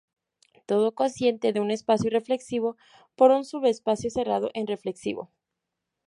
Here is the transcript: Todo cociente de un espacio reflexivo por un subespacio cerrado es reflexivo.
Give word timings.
Todo 0.65 0.95
cociente 0.95 1.53
de 1.53 1.59
un 1.59 1.69
espacio 1.69 2.09
reflexivo 2.09 2.75
por 3.15 3.29
un 3.29 3.45
subespacio 3.45 4.09
cerrado 4.09 4.49
es 4.55 4.65
reflexivo. 4.65 5.29